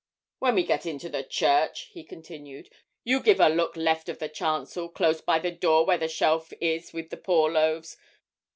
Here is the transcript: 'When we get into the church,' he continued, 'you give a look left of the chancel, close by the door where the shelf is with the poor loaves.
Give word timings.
'When 0.39 0.55
we 0.55 0.63
get 0.63 0.87
into 0.87 1.09
the 1.09 1.23
church,' 1.23 1.89
he 1.91 2.03
continued, 2.03 2.71
'you 3.03 3.19
give 3.21 3.39
a 3.39 3.49
look 3.49 3.77
left 3.77 4.09
of 4.09 4.17
the 4.17 4.29
chancel, 4.29 4.89
close 4.89 5.21
by 5.21 5.37
the 5.37 5.51
door 5.51 5.85
where 5.85 5.99
the 5.99 6.07
shelf 6.07 6.51
is 6.59 6.91
with 6.91 7.11
the 7.11 7.17
poor 7.17 7.51
loaves. 7.51 7.97